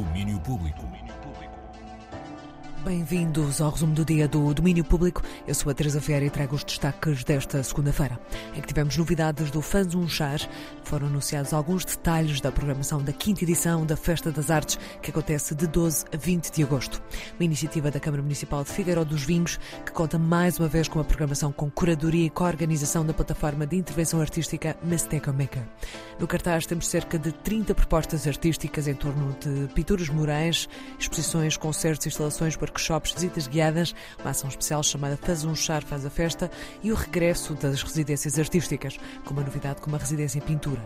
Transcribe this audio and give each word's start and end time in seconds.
Domínio 0.00 0.40
Público. 0.40 0.88
Bem-vindos 2.90 3.60
ao 3.60 3.70
resumo 3.70 3.94
do 3.94 4.04
dia 4.04 4.26
do 4.26 4.52
Domínio 4.52 4.82
Público. 4.82 5.22
Eu 5.46 5.54
sou 5.54 5.70
a 5.70 5.74
Teresa 5.74 6.00
Vieira 6.00 6.24
e 6.24 6.30
trago 6.30 6.56
os 6.56 6.64
destaques 6.64 7.22
desta 7.22 7.62
segunda-feira, 7.62 8.18
em 8.52 8.60
que 8.60 8.66
tivemos 8.66 8.96
novidades 8.96 9.48
do 9.48 9.62
Fãs 9.62 9.86
Char. 10.08 10.40
Foram 10.82 11.06
anunciados 11.06 11.52
alguns 11.52 11.84
detalhes 11.84 12.40
da 12.40 12.50
programação 12.50 13.00
da 13.00 13.12
quinta 13.12 13.44
edição 13.44 13.86
da 13.86 13.96
Festa 13.96 14.32
das 14.32 14.50
Artes, 14.50 14.76
que 15.00 15.12
acontece 15.12 15.54
de 15.54 15.68
12 15.68 16.06
a 16.12 16.16
20 16.16 16.50
de 16.50 16.64
agosto. 16.64 17.00
Uma 17.38 17.44
iniciativa 17.44 17.92
da 17.92 18.00
Câmara 18.00 18.24
Municipal 18.24 18.64
de 18.64 18.70
Figueiró 18.70 19.04
dos 19.04 19.22
Vinhos, 19.22 19.60
que 19.86 19.92
conta 19.92 20.18
mais 20.18 20.58
uma 20.58 20.66
vez 20.66 20.88
com 20.88 20.98
a 20.98 21.04
programação 21.04 21.52
com 21.52 21.70
curadoria 21.70 22.26
e 22.26 22.30
co-organização 22.30 23.06
da 23.06 23.14
plataforma 23.14 23.68
de 23.68 23.76
intervenção 23.76 24.20
artística 24.20 24.76
Mistake 24.82 25.30
Maker. 25.30 25.62
No 26.18 26.26
cartaz 26.26 26.66
temos 26.66 26.88
cerca 26.88 27.16
de 27.20 27.30
30 27.30 27.72
propostas 27.72 28.26
artísticas 28.26 28.88
em 28.88 28.94
torno 28.94 29.36
de 29.38 29.72
pinturas 29.74 30.08
murais, 30.08 30.68
exposições, 30.98 31.56
concertos, 31.56 32.08
instalações 32.08 32.56
por 32.56 32.79
workshops, 32.80 33.12
visitas 33.12 33.46
guiadas, 33.46 33.94
uma 34.18 34.30
ação 34.30 34.48
especial 34.48 34.82
chamada 34.82 35.16
Faz 35.16 35.44
um 35.44 35.54
Char, 35.54 35.82
Faz 35.82 36.06
a 36.06 36.10
Festa 36.10 36.50
e 36.82 36.90
o 36.90 36.94
regresso 36.94 37.54
das 37.54 37.82
residências 37.82 38.38
artísticas, 38.38 38.98
com 39.24 39.34
uma 39.34 39.42
novidade 39.42 39.80
como 39.80 39.96
a 39.96 39.98
residência 39.98 40.38
em 40.38 40.42
pintura. 40.42 40.80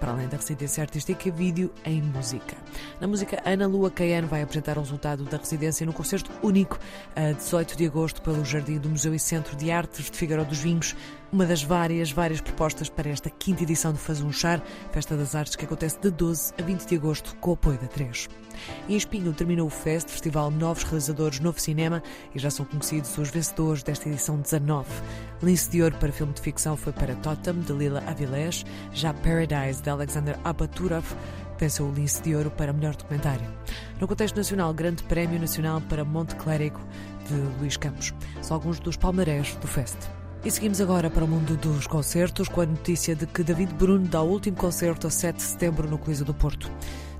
Para 0.00 0.12
além 0.12 0.26
da 0.28 0.36
residência 0.36 0.82
artística, 0.82 1.30
vídeo 1.30 1.70
em 1.84 2.00
música. 2.00 2.56
Na 3.00 3.06
música, 3.06 3.42
Ana 3.44 3.66
Lua 3.66 3.90
Caiano 3.90 4.26
vai 4.26 4.42
apresentar 4.42 4.78
o 4.78 4.80
resultado 4.80 5.24
da 5.24 5.36
residência 5.36 5.84
no 5.84 5.92
concerto 5.92 6.30
único, 6.42 6.78
a 7.14 7.32
18 7.32 7.76
de 7.76 7.86
agosto, 7.86 8.22
pelo 8.22 8.44
Jardim 8.44 8.78
do 8.78 8.88
Museu 8.88 9.14
e 9.14 9.18
Centro 9.18 9.54
de 9.56 9.70
Artes 9.70 10.10
de 10.10 10.16
Figueiró 10.16 10.44
dos 10.44 10.58
Vinhos, 10.58 10.96
uma 11.34 11.46
das 11.46 11.64
várias, 11.64 12.12
várias 12.12 12.40
propostas 12.40 12.88
para 12.88 13.10
esta 13.10 13.28
quinta 13.28 13.64
edição 13.64 13.90
do 13.90 13.98
Faz 13.98 14.20
um 14.20 14.30
Char, 14.30 14.62
Festa 14.92 15.16
das 15.16 15.34
Artes, 15.34 15.56
que 15.56 15.64
acontece 15.64 15.98
de 16.00 16.08
12 16.08 16.54
a 16.56 16.62
20 16.62 16.86
de 16.86 16.94
agosto, 16.94 17.34
com 17.40 17.50
o 17.50 17.54
apoio 17.54 17.76
da 17.76 17.88
3. 17.88 18.28
Em 18.88 18.96
Espinho 18.96 19.32
terminou 19.32 19.66
o 19.66 19.70
FEST, 19.70 20.12
Festival 20.12 20.48
Novos 20.52 20.84
Realizadores 20.84 21.40
Novo 21.40 21.60
Cinema, 21.60 22.00
e 22.32 22.38
já 22.38 22.50
são 22.50 22.64
conhecidos 22.64 23.18
os 23.18 23.30
vencedores 23.30 23.82
desta 23.82 24.08
edição 24.08 24.38
19. 24.38 24.88
Lince 25.42 25.68
de 25.70 25.82
Ouro 25.82 25.96
para 25.96 26.12
filme 26.12 26.32
de 26.32 26.40
ficção 26.40 26.76
foi 26.76 26.92
para 26.92 27.16
Totem, 27.16 27.58
de 27.62 27.72
Lila 27.72 28.04
Avilés, 28.06 28.64
já 28.92 29.12
Paradise, 29.12 29.82
de 29.82 29.90
Alexander 29.90 30.38
Abaturov, 30.44 31.04
venceu 31.58 31.86
o 31.86 31.92
Lince 31.92 32.22
de 32.22 32.36
Ouro 32.36 32.52
para 32.52 32.72
melhor 32.72 32.94
documentário. 32.94 33.46
No 33.98 34.06
contexto 34.06 34.36
nacional, 34.36 34.72
Grande 34.72 35.02
Prémio 35.02 35.40
Nacional 35.40 35.80
para 35.80 36.04
Monte 36.04 36.36
Clérigo, 36.36 36.78
de 37.26 37.34
Luís 37.58 37.76
Campos. 37.76 38.14
São 38.40 38.56
alguns 38.56 38.78
dos 38.78 38.96
palmarés 38.96 39.56
do 39.56 39.66
FEST. 39.66 39.98
E 40.44 40.50
seguimos 40.50 40.78
agora 40.78 41.08
para 41.08 41.24
o 41.24 41.28
mundo 41.28 41.56
dos 41.56 41.86
concertos 41.86 42.48
com 42.48 42.60
a 42.60 42.66
notícia 42.66 43.16
de 43.16 43.26
que 43.26 43.42
David 43.42 43.72
Bruno 43.72 44.06
dá 44.06 44.20
o 44.20 44.28
último 44.28 44.54
concerto 44.54 45.06
a 45.06 45.10
7 45.10 45.36
de 45.36 45.42
setembro 45.42 45.88
no 45.88 45.96
Coliseu 45.96 46.26
do 46.26 46.34
Porto. 46.34 46.70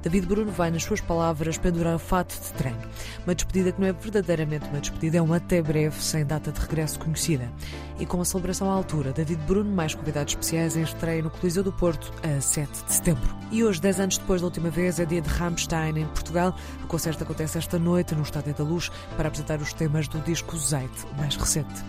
David 0.03 0.27
Bruno 0.27 0.53
vai, 0.53 0.71
nas 0.71 0.83
suas 0.83 1.01
palavras, 1.01 1.57
pendurar 1.57 1.97
o 1.97 1.99
fato 1.99 2.39
de 2.39 2.53
treino. 2.53 2.83
Uma 3.27 3.35
despedida 3.35 3.73
que 3.73 3.81
não 3.81 3.89
é 3.89 3.93
verdadeiramente 3.95 4.69
uma 4.69 4.79
despedida, 4.79 5.17
é 5.17 5.23
um 5.23 5.33
até 5.33 5.63
breve, 5.63 5.97
sem 6.03 6.27
data 6.27 6.53
de 6.53 6.61
regresso 6.61 6.99
conhecida. 6.99 7.51
E 7.99 8.05
com 8.05 8.21
a 8.21 8.25
celebração 8.27 8.71
à 8.71 8.75
altura, 8.75 9.11
David 9.13 9.41
Bruno, 9.47 9.71
mais 9.71 9.95
convidados 9.95 10.35
especiais, 10.35 10.77
em 10.77 10.83
estreia 10.83 11.23
no 11.23 11.31
Coliseu 11.31 11.63
do 11.63 11.73
Porto, 11.73 12.13
a 12.23 12.39
7 12.43 12.85
de 12.85 12.93
setembro. 12.93 13.44
E 13.55 13.63
hoje, 13.63 13.81
10 13.81 14.01
anos 14.01 14.19
depois 14.19 14.41
da 14.41 14.49
última 14.49 14.69
vez, 14.69 14.99
é 14.99 15.05
dia 15.05 15.23
de 15.23 15.29
Rammstein, 15.29 15.97
em 15.97 16.07
Portugal. 16.07 16.57
O 16.83 16.89
concerto 16.89 17.23
acontece 17.23 17.57
esta 17.57 17.79
noite 17.79 18.13
no 18.13 18.23
Estádio 18.23 18.53
da 18.53 18.65
Luz 18.65 18.91
para 19.17 19.29
apresentar 19.29 19.61
os 19.61 19.73
temas 19.73 20.09
do 20.09 20.19
disco 20.23 20.57
Zeit, 20.57 20.91
o 21.13 21.17
mais 21.17 21.37
recente. 21.37 21.85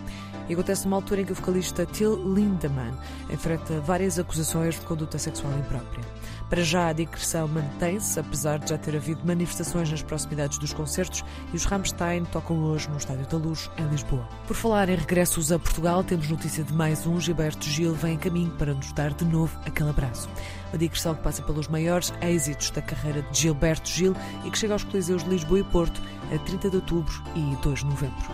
E 0.48 0.52
acontece 0.52 0.84
numa 0.84 0.96
altura 0.98 1.22
em 1.22 1.24
que 1.24 1.32
o 1.32 1.34
vocalista 1.34 1.84
Till 1.84 2.14
Lindemann 2.32 2.94
enfrenta 3.28 3.80
várias 3.80 4.16
acusações 4.16 4.76
de 4.76 4.82
conduta 4.82 5.18
sexual 5.18 5.52
imprópria. 5.58 6.04
Para 6.48 6.62
já, 6.62 6.86
a 6.86 6.92
digressão 6.92 7.48
mantém-se, 7.48 8.20
apesar 8.20 8.60
de 8.60 8.70
já 8.70 8.78
ter 8.78 8.94
havido 8.94 9.26
manifestações 9.26 9.90
nas 9.90 10.02
proximidades 10.02 10.58
dos 10.58 10.72
concertos 10.72 11.24
e 11.52 11.56
os 11.56 11.64
Rammstein 11.64 12.24
tocam 12.26 12.62
hoje 12.62 12.88
no 12.88 12.96
Estádio 12.96 13.26
da 13.26 13.36
Luz, 13.36 13.68
em 13.76 13.88
Lisboa. 13.88 14.28
Por 14.46 14.54
falar 14.54 14.88
em 14.88 14.94
regressos 14.94 15.50
a 15.50 15.58
Portugal, 15.58 16.04
temos 16.04 16.30
notícia 16.30 16.62
de 16.62 16.72
mais 16.72 17.04
um. 17.04 17.18
Gilberto 17.18 17.66
Gil 17.66 17.94
vem 17.94 18.14
em 18.14 18.18
caminho 18.18 18.52
para 18.52 18.72
nos 18.72 18.92
dar 18.92 19.12
de 19.12 19.24
novo 19.24 19.58
aquele 19.66 19.90
abraço. 19.90 20.28
Uma 20.76 20.80
digressão 20.80 21.14
que 21.14 21.22
passa 21.22 21.40
pelos 21.40 21.68
maiores 21.68 22.12
êxitos 22.20 22.70
da 22.70 22.82
carreira 22.82 23.22
de 23.22 23.40
Gilberto 23.40 23.88
Gil 23.88 24.14
e 24.44 24.50
que 24.50 24.58
chega 24.58 24.74
aos 24.74 24.84
Coliseus 24.84 25.24
de 25.24 25.30
Lisboa 25.30 25.60
e 25.60 25.64
Porto 25.64 26.02
a 26.30 26.38
30 26.38 26.68
de 26.68 26.76
outubro 26.76 27.14
e 27.34 27.56
2 27.62 27.78
de 27.78 27.86
novembro. 27.86 28.30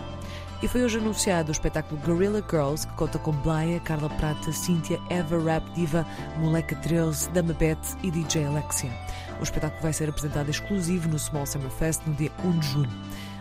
E 0.61 0.67
foi 0.67 0.83
hoje 0.83 0.97
anunciado 0.97 1.47
o 1.47 1.51
espetáculo 1.53 2.01
Gorilla 2.01 2.43
Girls, 2.49 2.85
que 2.85 2.93
conta 2.95 3.17
com 3.17 3.31
Blaia, 3.31 3.79
Carla 3.79 4.09
Prata, 4.09 4.51
Cíntia, 4.51 4.99
Eva 5.09 5.41
Rap 5.41 5.63
Diva, 5.71 6.05
Moleca 6.37 6.75
13, 6.75 7.29
Dama 7.29 7.53
Beth 7.53 7.77
e 8.03 8.11
DJ 8.11 8.43
Alexia. 8.43 8.91
O 9.39 9.43
espetáculo 9.43 9.81
vai 9.81 9.93
ser 9.93 10.09
apresentado 10.09 10.49
exclusivo 10.49 11.07
no 11.07 11.17
Small 11.17 11.45
Summer 11.45 11.71
Fest 11.71 12.01
no 12.05 12.13
dia 12.13 12.31
1 12.43 12.59
de 12.59 12.67
julho. 12.67 12.91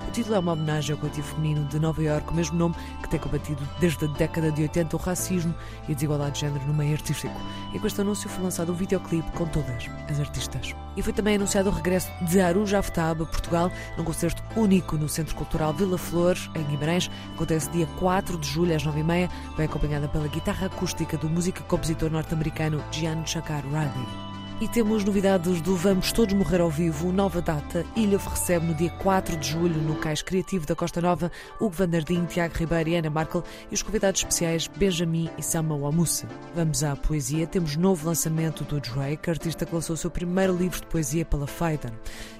O 0.08 0.10
título 0.12 0.34
é 0.34 0.38
uma 0.38 0.52
homenagem 0.52 0.92
ao 0.92 0.98
coletivo 0.98 1.26
feminino 1.28 1.64
de 1.68 1.78
Nova 1.78 2.02
com 2.20 2.32
o 2.32 2.34
mesmo 2.34 2.58
nome, 2.58 2.74
que 3.02 3.08
tem 3.08 3.18
combatido 3.18 3.66
desde 3.80 4.04
a 4.04 4.08
década 4.08 4.50
de 4.50 4.62
80 4.62 4.96
o 4.96 4.98
racismo 4.98 5.54
e 5.88 5.92
a 5.92 5.94
desigualdade 5.94 6.34
de 6.34 6.40
género 6.40 6.66
no 6.66 6.74
meio 6.74 6.92
artístico. 6.92 7.34
E 7.72 7.78
com 7.78 7.86
este 7.86 8.00
anúncio 8.00 8.28
foi 8.28 8.44
lançado 8.44 8.72
um 8.72 8.74
videoclipe 8.74 9.30
com 9.32 9.46
todas 9.46 9.88
as 10.10 10.20
artistas. 10.20 10.74
E 10.96 11.02
foi 11.02 11.12
também 11.12 11.36
anunciado 11.36 11.70
o 11.70 11.72
regresso 11.72 12.10
de 12.22 12.40
Aruja 12.40 12.78
Aftab 12.78 13.22
a 13.22 13.26
Portugal, 13.26 13.70
num 13.96 14.04
concerto 14.04 14.42
único 14.56 14.96
no 14.96 15.08
Centro 15.08 15.34
Cultural 15.34 15.72
Vila 15.72 15.96
Flor, 15.96 16.36
em 16.54 16.64
Guimarães. 16.64 17.10
Acontece 17.34 17.70
dia 17.70 17.86
4 17.98 18.36
de 18.38 18.48
julho 18.48 18.74
às 18.74 18.84
9h30, 18.84 19.30
bem 19.56 19.66
acompanhada 19.66 20.08
pela 20.08 20.28
guitarra 20.28 20.66
acústica 20.66 21.16
do 21.16 21.28
músico 21.28 21.60
e 21.60 21.62
compositor 21.62 22.10
norte-americano 22.10 22.82
Gian 22.90 23.24
Chakar 23.24 23.64
Riley. 23.64 24.31
E 24.62 24.68
temos 24.68 25.02
novidades 25.02 25.60
do 25.60 25.74
Vamos 25.74 26.12
Todos 26.12 26.34
Morrer 26.34 26.60
ao 26.60 26.70
Vivo, 26.70 27.10
nova 27.10 27.42
data. 27.42 27.84
Ilha 27.96 28.16
recebe 28.16 28.64
no 28.64 28.72
dia 28.72 28.90
4 28.90 29.36
de 29.36 29.50
julho, 29.50 29.82
no 29.82 29.96
Cais 29.96 30.22
Criativo 30.22 30.64
da 30.64 30.76
Costa 30.76 31.00
Nova, 31.00 31.32
Hugo 31.60 31.74
Vandardim, 31.74 32.24
Tiago 32.26 32.56
Ribeiro 32.56 32.90
e 32.90 32.94
Ana 32.94 33.10
Markel 33.10 33.42
e 33.68 33.74
os 33.74 33.82
convidados 33.82 34.20
especiais 34.20 34.68
Benjamin 34.68 35.28
e 35.36 35.42
Sama 35.42 35.74
Wamusa. 35.74 36.28
Vamos 36.54 36.84
à 36.84 36.94
poesia. 36.94 37.44
Temos 37.44 37.74
novo 37.74 38.06
lançamento 38.06 38.62
do 38.62 38.78
Drake, 38.78 39.28
artista 39.28 39.66
que 39.66 39.74
lançou 39.74 39.94
o 39.94 39.96
seu 39.96 40.12
primeiro 40.12 40.56
livro 40.56 40.80
de 40.80 40.86
poesia 40.86 41.24
pela 41.24 41.48
Phaidon. 41.48 41.90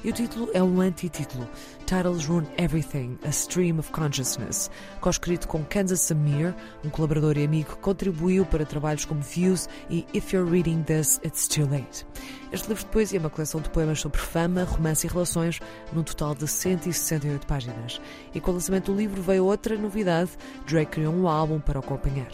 E 0.04 0.10
o 0.10 0.12
título 0.12 0.48
é 0.54 0.62
um 0.62 0.80
antítulo. 0.80 1.48
Titles 1.86 2.24
Ruin 2.26 2.46
Everything, 2.56 3.18
A 3.24 3.30
Stream 3.30 3.80
of 3.80 3.90
Consciousness, 3.90 4.70
co-escrito 5.00 5.48
com 5.48 5.64
Kansas 5.64 6.00
Samir, 6.00 6.54
um 6.84 6.88
colaborador 6.88 7.36
e 7.36 7.44
amigo 7.44 7.70
que 7.70 7.82
contribuiu 7.82 8.46
para 8.46 8.64
trabalhos 8.64 9.04
como 9.04 9.20
Views 9.20 9.68
e 9.90 10.06
If 10.14 10.32
You're 10.32 10.48
Reading 10.48 10.84
This, 10.84 11.20
It's 11.24 11.48
Too 11.48 11.68
Late. 11.68 12.11
Este 12.52 12.68
livro 12.68 12.84
de 12.84 12.90
poesia 12.90 13.18
é 13.18 13.20
uma 13.20 13.30
coleção 13.30 13.60
de 13.60 13.70
poemas 13.70 14.00
sobre 14.00 14.20
fama, 14.20 14.64
romance 14.64 15.06
e 15.06 15.10
relações, 15.10 15.60
num 15.92 16.02
total 16.02 16.34
de 16.34 16.46
168 16.46 17.46
páginas. 17.46 18.00
E 18.34 18.40
com 18.40 18.50
o 18.50 18.54
lançamento 18.54 18.92
do 18.92 18.98
livro 18.98 19.22
veio 19.22 19.44
outra 19.44 19.76
novidade: 19.76 20.30
Drake 20.66 20.92
criou 20.92 21.14
um 21.14 21.26
álbum 21.26 21.58
para 21.58 21.80
acompanhar. 21.80 22.30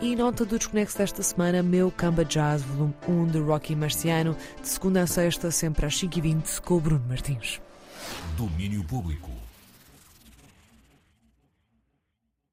E 0.00 0.14
nota 0.14 0.44
do 0.44 0.58
desconexo 0.58 0.96
desta 0.96 1.22
semana, 1.22 1.62
meu 1.62 1.90
Camba 1.90 2.24
Jazz, 2.24 2.62
volume 2.62 2.94
1 3.08 3.26
de 3.26 3.38
Rocky 3.38 3.74
Marciano, 3.74 4.36
de 4.60 4.68
segunda 4.68 5.02
a 5.02 5.06
sexta, 5.06 5.50
sempre 5.50 5.86
às 5.86 5.94
5h20, 5.94 6.60
com 6.60 6.74
o 6.76 6.80
Bruno 6.80 7.04
Martins. 7.08 7.60
Domínio 8.36 8.84
Público. 8.84 9.30